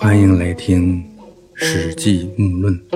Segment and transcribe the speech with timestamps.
[0.00, 1.02] 欢迎来听
[1.56, 2.88] 《史记·木论》。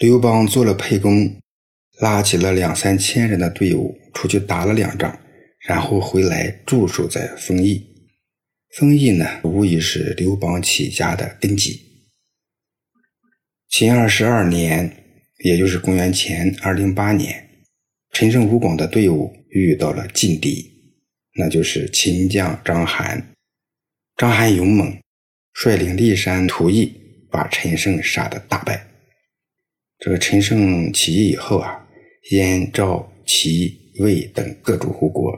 [0.00, 1.40] 刘邦做了沛公，
[2.00, 5.16] 拉起了两三千人的队伍出去打了两仗，
[5.60, 7.86] 然后回来驻守在丰邑。
[8.74, 11.80] 丰邑呢，无疑是刘邦起家的根基。
[13.68, 15.04] 秦二十二年，
[15.44, 17.48] 也就是公元前二零八年，
[18.10, 20.77] 陈胜吴广的队伍遇到了劲敌。
[21.34, 23.22] 那就是秦将章邯。
[24.16, 24.98] 章邯勇猛，
[25.52, 26.92] 率领骊山屠邑，
[27.30, 28.86] 把陈胜杀得大败。
[29.98, 31.86] 这个陈胜起义以后啊，
[32.30, 35.36] 燕、赵、齐、魏等各诸侯国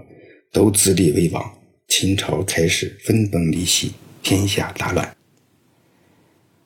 [0.53, 1.59] 都自立为王，
[1.89, 5.17] 秦朝开始分崩离析，天下大乱。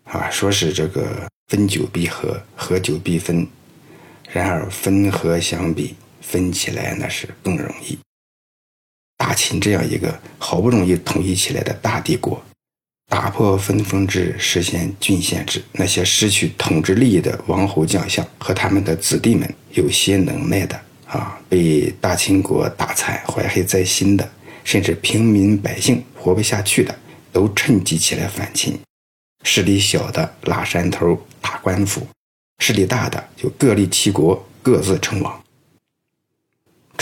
[0.04, 3.46] 啊，说是这个分久必合，合久必分。
[4.32, 7.98] 然而分合相比，分起来那是更容易。
[9.34, 12.42] 秦这样一个好不容易统一起来的大帝国，
[13.08, 24.28] 打破分封制，实现郡县制，那些失去统治利益的王侯将相和他们的子弟们，有些能耐的啊，被大秦国打残、怀恨在心的，
[24.64, 26.94] 甚至平民百姓活不下去的，
[27.32, 28.78] 都趁机起来反秦。
[29.42, 32.06] 势力小的拉山头打官府，
[32.60, 35.43] 势力大的就各立齐国，各自称王。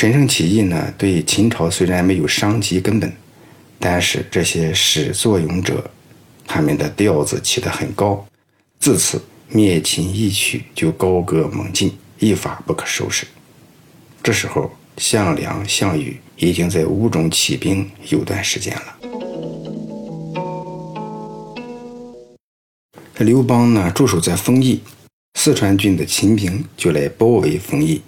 [0.03, 3.13] 陈胜起义呢，对秦朝虽然没有伤及根本，
[3.79, 5.89] 但是这些始作俑者，
[6.45, 8.27] 他们的调子起得很高，
[8.81, 13.25] 自此灭秦一曲就高歌猛进，一发不可收拾。
[14.25, 18.99] 这时候，项梁、项羽已经在吴中起兵有段时间了。
[23.19, 24.81] 刘邦呢，驻守在丰邑，
[25.39, 28.03] 四川郡的秦兵就来包围丰邑。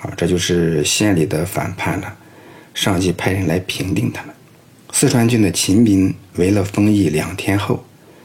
[0.00, 2.16] 啊，这就是县里的反叛了。
[2.74, 4.32] 上级派人来平定他们。
[4.92, 7.84] 四川军的秦兵围了丰邑两天后，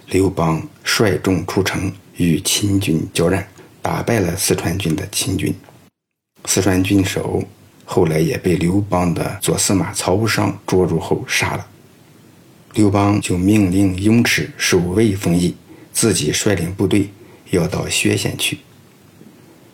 [0.09, 3.47] 刘邦率众出城与秦军交战，
[3.81, 5.53] 打败了四川军的秦军。
[6.45, 7.43] 四川军首
[7.85, 11.65] 后来也被刘邦的左司马曹无伤捉住后杀了。
[12.75, 15.55] 刘邦就命令雍齿守卫丰邑，
[15.91, 17.09] 自己率领部队
[17.49, 18.59] 要到薛县去。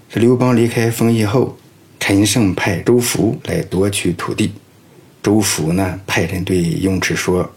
[0.10, 1.58] 这刘邦离开丰邑后。
[2.00, 4.52] 陈胜派周福来夺取土地，
[5.22, 7.48] 周福呢派人对雍齿说：“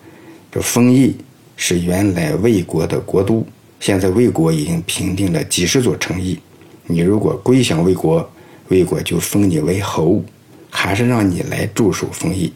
[0.52, 1.16] 这丰邑
[1.56, 3.46] 是原来魏国的国都，
[3.80, 6.38] 现在魏国已经平定了几十座城邑，
[6.86, 8.28] 你如果归降魏国，
[8.68, 10.22] 魏国就封你为侯，
[10.68, 12.52] 还是让你来驻守丰邑。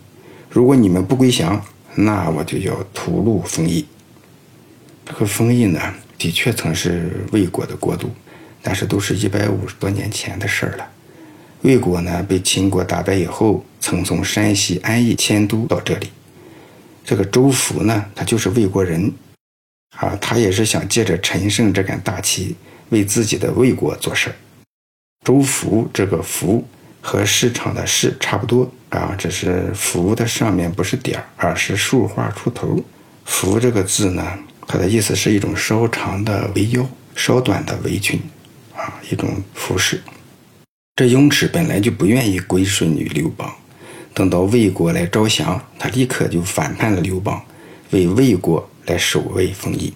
[0.51, 1.65] 如果你们不归降，
[1.95, 3.87] 那我就要屠戮丰邑。”
[5.07, 5.81] 这个丰邑呢，
[6.19, 8.11] 的确曾是魏国的国都，
[8.61, 10.87] 但是都是一百五十多年前的事儿了。
[11.67, 16.13] 魏国呢被秦国打败以后，曾从山西安邑迁都到这里。
[17.05, 19.13] 这个周福呢，他就是魏国人，
[19.97, 22.55] 啊，他也是想借着陈胜这杆大旗，
[22.91, 24.37] 为自己的魏国做事儿
[25.25, 26.65] 周福这个“福”
[27.03, 32.81] 和市场的“市”差不多啊，只是“福”的上面不是点儿，而是竖画出头。
[33.27, 34.39] “福”这个字呢，
[34.69, 38.21] 它的意思是一种稍长的围腰、稍短的围裙，
[38.77, 40.01] 啊，一种服饰。
[40.97, 43.55] 这雍齿本来就不愿意归顺于刘邦，
[44.15, 47.45] 等到魏国来招降，他立刻就反叛了刘邦，
[47.91, 49.93] 为魏国来守卫丰邑。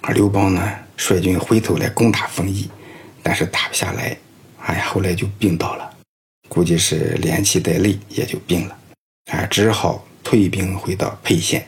[0.00, 2.70] 而刘邦呢，率军回头来攻打丰邑，
[3.24, 4.16] 但是打不下来，
[4.60, 5.90] 哎呀，后来就病倒了，
[6.48, 8.78] 估计是连气带累也就病了，
[9.32, 11.66] 啊，只好退兵回到沛县。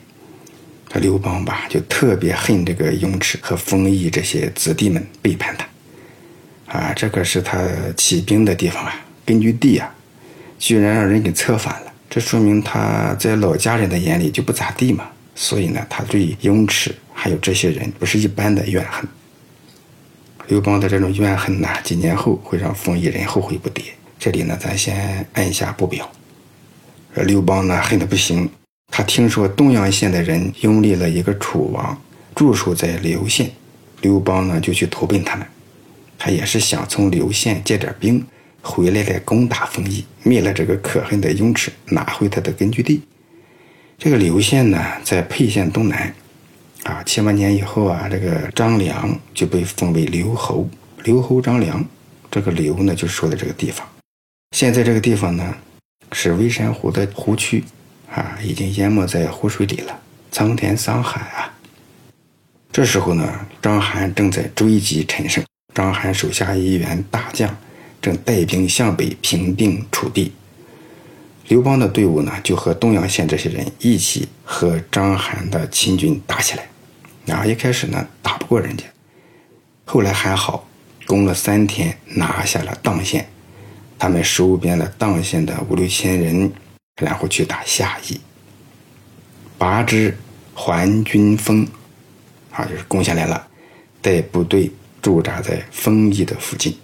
[0.89, 5.67] 这刘邦吧，就特别恨这个雍齿和丰邑这些子弟们背叛他。
[6.71, 7.59] 啊，这可是他
[7.97, 8.95] 起兵的地方啊，
[9.27, 9.93] 根据地啊，
[10.57, 15.05] 居然让人给策反了，这说明他在老家人的眼里就不咋地嘛。
[15.35, 19.05] 所以呢，他对雍齿还有这些人不是一般的怨恨。
[20.47, 23.83] 刘邦的这种怨恨呢，几年后会让丰邑人后悔不迭。
[24.19, 26.09] 这里呢，咱先按下不表。
[27.15, 28.49] 刘邦呢，恨得不行，
[28.93, 32.01] 他听说东阳县的人拥立了一个楚王，
[32.35, 33.51] 驻守在刘县，
[34.03, 35.45] 刘邦呢就去投奔他们。
[36.23, 38.23] 他也是想从刘县借点兵
[38.61, 43.01] 回来，来攻打丰邑，灭了这个可恨的雍齿，拿回他的根据地。
[43.99, 46.15] 这个刘县呢，在沛县东南。
[46.85, 50.69] 啊，七八年以后啊，这个张良就被封为刘侯。
[51.05, 51.83] 刘侯张良，
[52.31, 53.87] 这个刘呢，就说的这个地方。
[54.55, 55.55] 现在这个地方呢，
[56.13, 57.65] 是微山湖的湖区，
[58.11, 59.99] 啊，已经淹没在湖水里了，
[60.31, 61.53] 苍天桑海啊。
[62.71, 65.43] 这时候呢，章邯正在追击陈胜。
[65.81, 67.57] 章邯手下一员大将
[68.03, 70.31] 正带兵向北平定楚地，
[71.49, 76.69] 刘邦的队伍呢，就和东阳县这些人一起和章邯的秦军打起来。
[77.35, 78.85] 啊，一开始呢打不过人家，
[79.87, 80.69] 后来还好，
[81.07, 83.27] 攻了三天，拿下了砀县。
[83.99, 86.53] 他们收编了砀县的五六千人，
[87.01, 88.21] 然后去打夏邑。
[89.57, 90.15] 拔之
[90.53, 91.67] 还军锋，
[92.51, 93.47] 啊，就是攻下来了，
[94.03, 94.71] 带部队
[95.01, 96.77] 驻扎在丰邑的附近。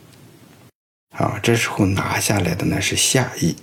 [1.16, 3.56] 啊，这时候拿下来的呢是夏邑，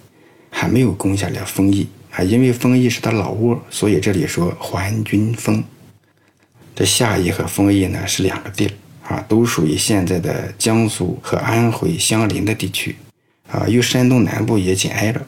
[0.50, 5.64] 还没有攻下来丰邑啊，因为丰邑是他老窝，所以这里说还军丰。
[6.76, 8.74] 这夏邑和丰邑呢是两个地儿
[9.14, 12.96] 啊，都属于现在的江苏和安徽相邻的地区。
[13.52, 15.22] 啊，与山东南部也紧挨着。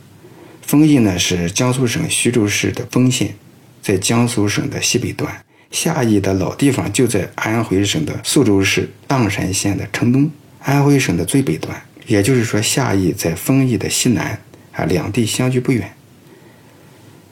[0.63, 3.35] 丰邑呢是江苏省徐州市的丰县，
[3.83, 5.31] 在江苏省的西北端；
[5.75, 11.75] 夏邑的老地方就在安徽省的宿州市砀山县的城东，安徽省的最北端。
[12.07, 14.39] 也就是说，夏邑在丰邑的西南，
[14.71, 15.93] 啊，两地相距不远。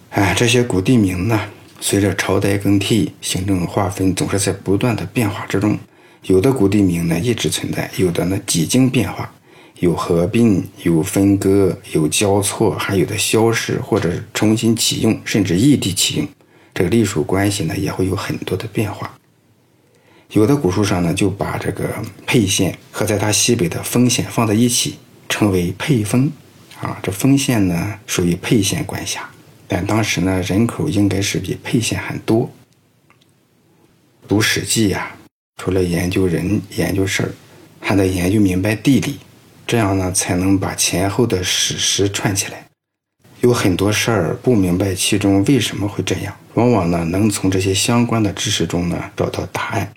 [0.09, 1.39] 哎，这些古地名呢，
[1.79, 5.79] 随着朝代更替，行政划分总是在不断的变化之中。
[6.23, 9.31] 有的古地名呢一直存在，有的呢几经变化。
[9.79, 16.27] 有合并，有分割，有交错，还有的消失或者重新启用，甚至异地启用。
[16.73, 19.13] 这个隶属关系呢，也会有很多的变化。
[20.31, 21.93] 有的古书上呢，就把这个
[22.25, 24.97] 沛县和在它西北的丰县放在一起，
[25.29, 26.31] 称为沛丰。
[26.81, 29.29] 啊，这丰县呢属于沛县管辖，
[29.67, 32.51] 但当时呢人口应该是比沛县还多。
[34.27, 35.15] 读《史记》呀，
[35.61, 37.31] 除了研究人、研究事儿，
[37.79, 39.19] 还得研究明白地理。
[39.65, 42.67] 这样呢，才能把前后的史实串起来。
[43.43, 49.91] 有很多事儿不明白其中为什么会这样，往往呢能从这些相关的知识中呢找到答案。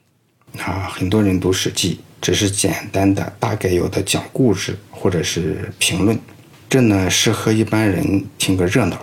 [0.58, 6.18] 啊，很多人读《史记》只是简单的、大概有的讲故事或者是评论，
[6.68, 9.00] 这呢适合一般人听个热闹。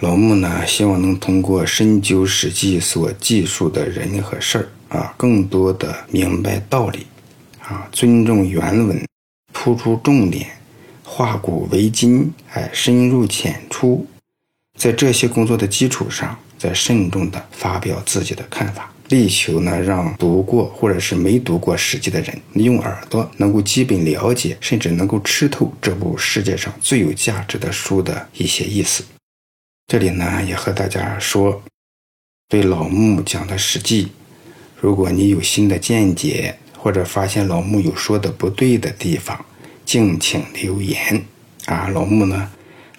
[0.00, 7.06] 老穆呢希望能通过深究《史记》所记述的人和事儿啊，更多的明白道理，
[7.60, 9.00] 啊，尊重原文。
[9.52, 10.48] 突出重点，
[11.14, 14.06] 化古为今，哎，深入浅出，
[14.78, 29.04] 在这些工作的基础上，再慎重的发表自己的看法，力求呢让读过或者是没读过《史记》的人，用耳朵能够基本了解，甚至能够吃透这部世界上最有价值的书的一些意思。
[29.88, 31.62] 这里呢也和大家说，
[32.48, 34.06] 对老穆讲的《史记》，
[34.80, 39.44] 如果你有新的见解，或者发现老穆有说的不对的地方，
[39.92, 41.22] 敬请留言，
[41.66, 42.50] 啊，老穆呢，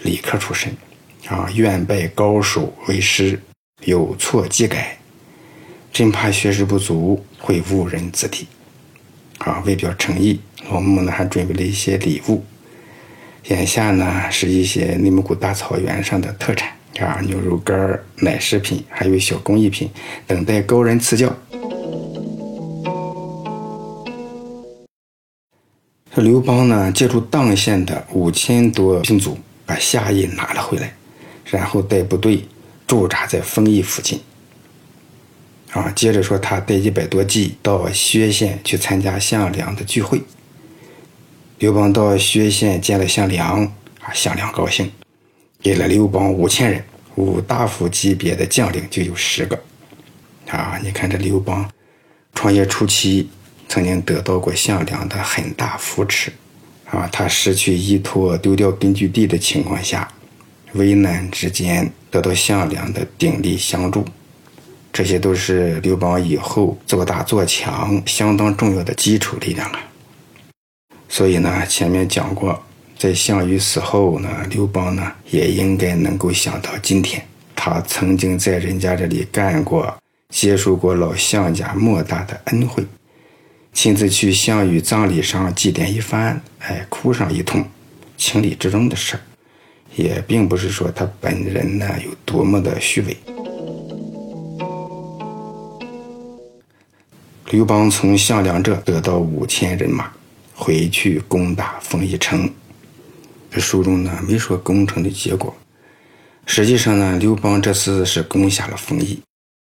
[0.04, 0.72] 理科出身，
[1.28, 3.42] 啊，愿拜高手为师，
[3.86, 5.00] 有错即改，
[5.92, 8.46] 真怕学识不足会误人子弟，
[9.40, 12.46] 啊，为表诚意，老穆呢还准备了一些礼物，
[13.48, 16.70] 眼下呢是一些内蒙古大草原上的特产，
[17.00, 19.90] 啊，牛肉干、奶食品，还有小工艺品，
[20.28, 21.36] 等待高人赐教。
[26.24, 30.96] 刘邦呢，借助砀县的五千多兵卒，把夏邑拿了回来，
[31.44, 32.46] 然后带部队
[32.88, 34.22] 驻扎在丰邑附近。
[35.72, 40.22] 啊，接着说他带一百多骑到薛县去参加项梁的聚会。
[41.60, 43.62] 刘邦到薛县见了项梁，
[44.00, 44.90] 啊，项梁高兴，
[45.62, 46.82] 给了刘邦五千人，
[47.16, 49.60] 五大夫级别的将领就有十个。
[50.48, 51.70] 啊，你看这刘邦
[52.34, 53.30] 创业初期。
[53.74, 56.32] 曾经得到过项梁的很大扶持，
[56.92, 60.08] 啊，他失去依托、丢掉根据地的情况下，
[60.74, 64.06] 危难之间得到项梁的鼎力相助，
[64.92, 69.80] 这些都是刘邦以后做大做强相当重要的基础力量啊。
[71.10, 72.64] 所以呢，前面讲过，
[72.96, 77.26] 在项羽死后呢，刘邦呢也应该能够想到今天，
[77.56, 79.98] 他曾经在人家这里干过，
[80.30, 82.86] 接受过老项家莫大的恩惠。
[83.74, 87.66] 亲自去项羽葬礼上祭奠一番，哎，哭上一通，
[88.16, 89.22] 情理之中的事儿，
[89.96, 93.18] 也并不是说他本人呢有多么的虚伪。
[97.50, 100.12] 刘邦从项梁这得到五千人马，
[100.56, 102.50] 回去攻打丰邑城。
[103.52, 105.54] 这书中呢没说攻城的结果，
[106.46, 109.20] 实际上呢，刘邦这次是攻下了丰邑，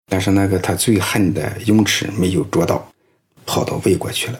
[0.09, 2.87] 但是那个他最恨的雍齿没有捉到。
[3.45, 4.39] 跑到魏国去了。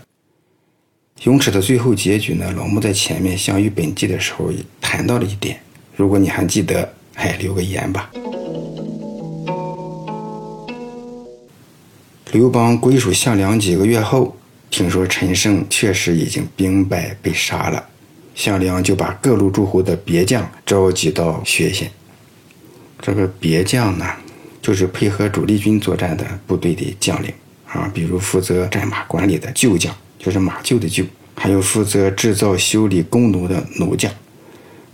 [1.24, 2.52] 雍齿的最后结局呢？
[2.58, 5.60] 老穆在前面《项羽本纪》的时候也谈到了一点，
[5.96, 8.12] 如果你还记得，哎，留个言吧。
[12.34, 14.36] 刘邦归属项梁几个月后，
[14.70, 17.88] 听说陈胜确实已经兵败被杀了，
[18.36, 21.90] 项梁就把各路诸侯的别将召集到薛县。
[23.02, 24.06] 这个别将呢，
[24.62, 27.32] 就是配合主力军作战的部队的将领
[27.76, 31.06] 啊，比如负责战马管理的厩将，就是马厩的厩，
[31.36, 34.10] 还有负责制造修理弓弩的弩将，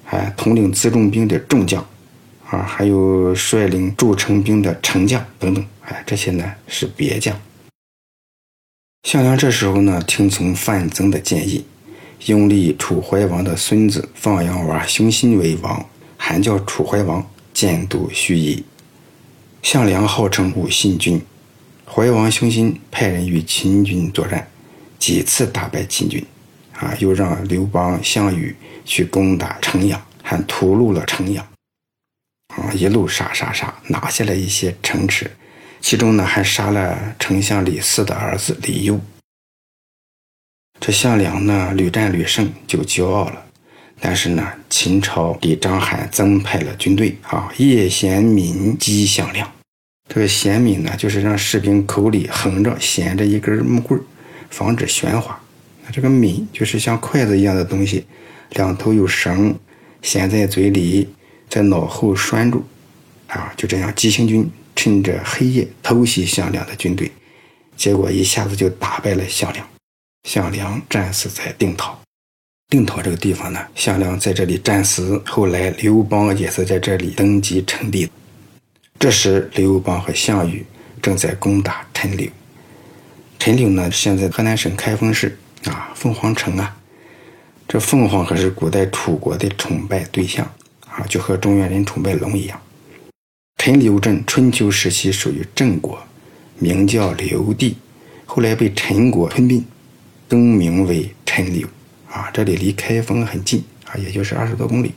[0.03, 1.85] 还统领辎重兵的重将，
[2.49, 7.39] 啊，还有率领筑城兵的城将等等，哎，这些呢是别将。
[9.03, 11.63] 项梁这时候呢，听从范增的建议，
[12.25, 15.85] 拥立楚怀王的孙子放羊娃熊心为王，
[16.17, 17.23] 还叫楚怀王。
[17.53, 18.63] 监督盱眙，
[19.61, 21.21] 项梁号称武信君，
[21.93, 24.47] 怀王熊心派人与秦军作战，
[24.97, 26.25] 几次打败秦军，
[26.73, 28.55] 啊，又让刘邦、项羽
[28.85, 31.45] 去攻打城阳，还屠戮了城阳，
[32.55, 35.29] 啊，一路杀杀杀，拿下了一些城池，
[35.81, 38.97] 其中呢还杀了丞相李斯的儿子李攸。
[40.79, 43.47] 这项梁呢屡战屡胜，就骄傲了。
[43.99, 49.51] 但是呢，秦朝给章邯增派了军队啊，夜衔敏击项梁。
[50.13, 53.97] 这个衔敏呢，就是让士兵口里横着衔着一根木棍
[54.49, 55.39] 防止喧哗。
[55.85, 58.05] 那这个敏就是像筷子一样的东西，
[58.49, 59.55] 两头有绳，
[60.01, 61.07] 衔在嘴里，
[61.47, 62.65] 在脑后拴住，
[63.27, 67.09] 啊，就这样，急行军趁着黑夜偷袭项梁的军队，
[67.77, 69.65] 结果一下子就打败了项梁，
[70.27, 71.97] 项梁战死在定陶。
[72.67, 75.21] 定陶这个地方呢，项梁在这里战死。
[75.25, 78.09] 后来刘邦也是在这里登基称帝。
[79.01, 80.63] 这时刘邦和项羽
[81.01, 82.29] 正在攻打陈留。
[83.39, 86.77] 陈留呢，现在河南省开封市啊，凤凰城啊。
[87.67, 90.45] 这凤凰可是古代楚国的崇拜对象
[90.87, 92.61] 啊，就和中原人崇拜龙一样。
[93.57, 95.99] 陈留镇春秋时期属于郑国，
[96.59, 97.77] 名叫留地，
[98.27, 99.65] 后来被陈国吞并，
[100.29, 101.67] 更名为陈留。
[102.07, 104.93] 啊，这里离开封很近啊，也就是二十多公里。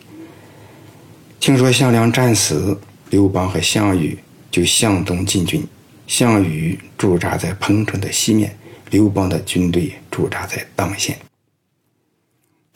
[1.40, 2.78] 听说项梁战死，
[3.10, 4.18] 刘邦和项羽
[4.50, 5.62] 就向东进军。
[6.06, 8.56] 项羽驻扎在彭城的西面，
[8.90, 11.18] 刘邦的军队驻扎在砀县。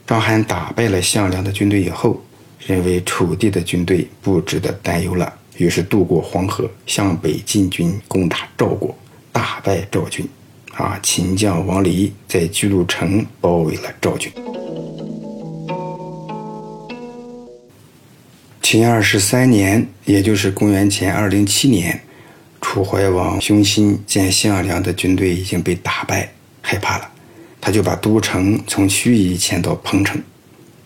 [0.07, 2.23] 章邯打败了项梁的军队以后，
[2.67, 8.97] 认为楚地的军队不值得担忧了，于是渡过黄河，向北进军，攻打赵国，
[9.31, 10.27] 大败赵军。
[10.75, 10.97] 啊！
[11.03, 14.33] 秦将王离在巨鹿城包围了赵军。
[18.71, 21.99] 秦二十三年，也就是公元前二零七年，
[22.61, 27.11] 楚怀王熊心见项梁的军队已经被打败，害怕了，
[27.63, 30.23] 他就把都城从盱眙迁到彭城，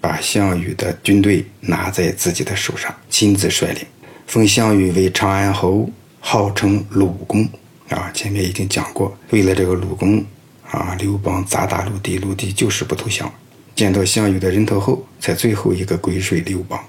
[0.00, 3.84] 把项羽的军队拿在自己的手上，亲自率领，
[4.28, 7.42] 封项羽为长安侯，号称鲁公。
[7.88, 10.24] 啊，前面已经讲过，为了这个鲁公，
[10.70, 13.28] 啊，刘邦砸打鲁地，鲁地就是不投降。
[13.74, 16.80] 见到项羽的人头后，才最后一个归顺刘邦。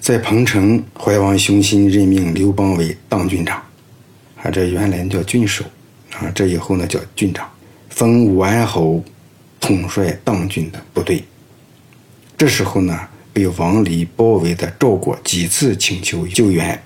[0.00, 3.62] 在彭城，怀王熊心任命刘邦为当军长，
[4.42, 5.64] 啊，这原来叫郡守，
[6.14, 7.46] 啊，这以后呢叫郡长，
[7.90, 9.02] 封武安侯，
[9.60, 11.22] 统帅当军的部队。
[12.38, 12.98] 这时候呢，
[13.32, 16.80] 被王离包围的赵国几次请求救援。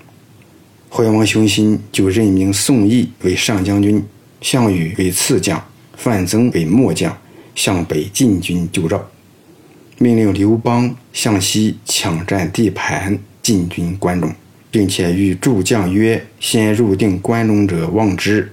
[0.91, 4.03] 怀王熊心就任命宋义为上将军，
[4.41, 5.63] 项羽为次将，
[5.97, 7.17] 范增为末将，
[7.55, 9.12] 向北进军救赵。
[9.99, 14.35] 命令刘邦向西抢占地盘，进军关中，
[14.71, 18.53] 并且与诸将约：先入定关中者望之，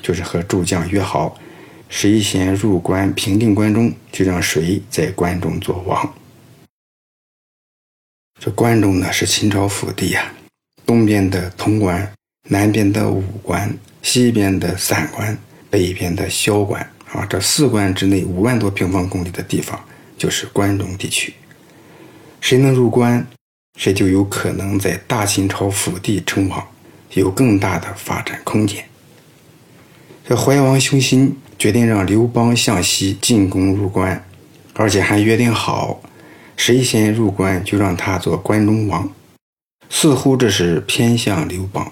[0.00, 1.36] 就是和诸将约好，
[1.88, 6.14] 谁先入关平定关中，就让谁在关中做王。
[8.40, 10.32] 这关中呢，是秦朝腹地呀。
[10.86, 12.10] 东边的潼关，
[12.48, 15.36] 南边的武关，西边的散关，
[15.68, 16.80] 北边的萧关
[17.12, 19.78] 啊，这四关之内五万多平方公里的地方
[20.18, 21.32] 就是关中地区。
[22.40, 23.26] 谁能入关，
[23.78, 26.68] 谁就有可能在大秦朝腹地称王，
[27.14, 28.84] 有更大的发展空间。
[30.26, 34.26] 这怀王雄心决定让刘邦向西进攻入关，
[34.74, 36.02] 而且还约定好，
[36.56, 39.10] 谁先入关就让他做关中王。
[39.88, 41.90] 似乎这是偏向刘邦，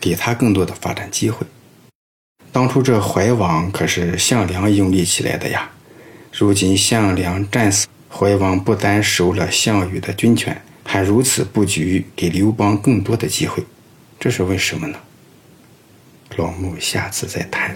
[0.00, 1.44] 给他更多的发展机会。
[2.52, 5.72] 当初这怀王可是项梁拥立起来的呀，
[6.36, 13.64] 如今项梁战死，怀王不单收了项羽的军权，还如此布局，给刘邦更多的机会，
[14.18, 14.98] 这是为什么呢？
[16.34, 17.72] 老木下次再谈。